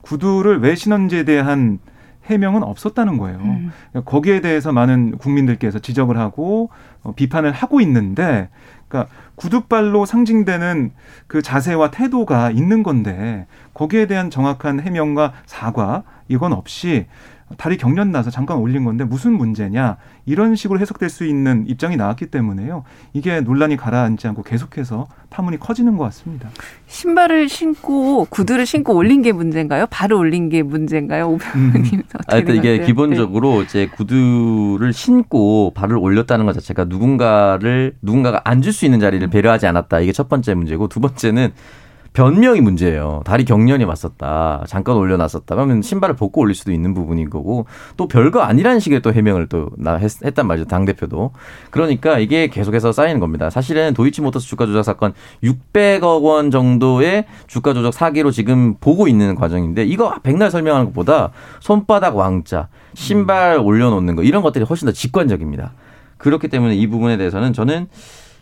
[0.00, 1.78] 구두를 왜 신었는지에 대한
[2.26, 3.38] 해명은 없었다는 거예요.
[3.38, 3.70] 음.
[4.06, 6.70] 거기에 대해서 많은 국민들께서 지적을 하고
[7.02, 8.48] 어, 비판을 하고 있는데,
[8.94, 10.92] 그러니까 구두발로 상징되는
[11.26, 17.06] 그 자세와 태도가 있는 건데 거기에 대한 정확한 해명과 사과 이건 없이
[17.58, 22.26] 다리 경련 나서 잠깐 올린 건데 무슨 문제냐 이런 식으로 해석될 수 있는 입장이 나왔기
[22.26, 22.84] 때문에요.
[23.12, 26.48] 이게 논란이 가라앉지 않고 계속해서 파문이 커지는 것 같습니다.
[26.86, 29.86] 신발을 신고 구두를 신고 올린 게 문제인가요?
[29.90, 31.28] 발을 올린 게 문제인가요?
[31.28, 32.02] 오병님 음.
[32.28, 33.64] 아, 일단 이게 기본적으로 네.
[33.64, 40.00] 이제 구두를 신고 발을 올렸다는 것 자체가 누군가를 누군가가 앉을 수 있는 자리를 배려하지 않았다.
[40.00, 41.52] 이게 첫 번째 문제고 두 번째는
[42.14, 43.22] 변명이 문제예요.
[43.24, 44.62] 다리 경련이 왔었다.
[44.68, 45.52] 잠깐 올려놨었다.
[45.56, 49.64] 그러면 신발을 벗고 올릴 수도 있는 부분인 거고 또 별거 아니라는 식의 또 해명을 또
[49.76, 50.68] 나 했단 말이죠.
[50.68, 51.32] 당 대표도.
[51.70, 53.50] 그러니까 이게 계속해서 쌓이는 겁니다.
[53.50, 59.84] 사실은 도이치모터스 주가 조작 사건 600억 원 정도의 주가 조작 사기로 지금 보고 있는 과정인데
[59.84, 65.72] 이거 백날 설명하는 것보다 손바닥 왕자, 신발 올려놓는 거 이런 것들이 훨씬 더 직관적입니다.
[66.18, 67.88] 그렇기 때문에 이 부분에 대해서는 저는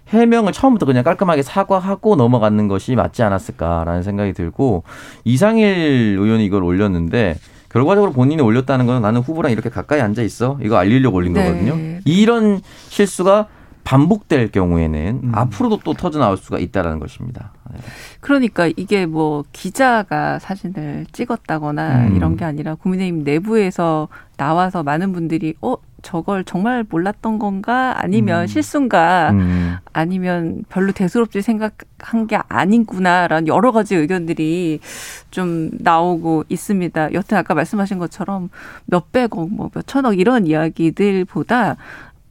[0.09, 4.85] 해명을 처음부터 그냥 깔끔하게 사과하고 넘어가는 것이 맞지 않았을까라는 생각이 들고
[5.25, 7.37] 이상일 의원이 이걸 올렸는데
[7.71, 11.45] 결과적으로 본인이 올렸다는 건 나는 후보랑 이렇게 가까이 앉아 있어 이거 알리려고 올린 네.
[11.45, 12.01] 거거든요.
[12.05, 13.49] 이런 실수가
[13.85, 15.33] 반복될 경우에는 음.
[15.35, 17.53] 앞으로도 또 터져 나올 수가 있다라는 것입니다.
[17.73, 17.81] 네.
[18.21, 22.17] 그러니까 이게 뭐 기자가 사진을 찍었다거나 음.
[22.17, 28.47] 이런 게 아니라 국민의힘 내부에서 나와서 많은 분들이 어 저걸 정말 몰랐던 건가 아니면 음.
[28.47, 29.77] 실수인가 음.
[29.93, 34.81] 아니면 별로 대수롭지 생각한 게 아닌구나라는 여러 가지 의견들이
[35.31, 37.13] 좀 나오고 있습니다.
[37.15, 38.51] 여튼 아까 말씀하신 것처럼
[38.87, 41.77] 몇백억 뭐 몇천억 이런 이야기들보다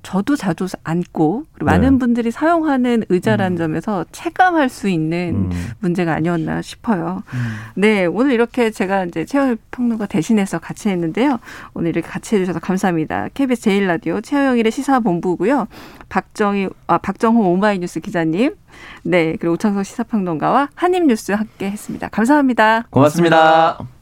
[0.04, 1.78] 저도 자주 앉고 그리고 네.
[1.78, 3.58] 많은 분들이 사용하는 의자라는 음.
[3.58, 5.72] 점에서 체감할 수 있는 음.
[5.80, 7.24] 문제가 아니었나 싶어요.
[7.34, 7.40] 음.
[7.76, 11.40] 네, 오늘 이렇게 제가 이제 최영 평론가 대신해서 같이 했는데요.
[11.74, 13.30] 오늘 이렇게 같이 해주셔서 감사합니다.
[13.34, 15.68] KBS 제일 라디오 최영일의 시사본부고요.
[16.10, 18.56] 박정희, 아, 박정호 오마이뉴스 기자님,
[19.04, 22.10] 네, 그리고 오창석 시사평론가와 한입뉴스 함께 했습니다.
[22.10, 22.86] 감사합니다.
[22.90, 23.78] 고맙습니다.
[23.78, 24.01] 고맙습니다.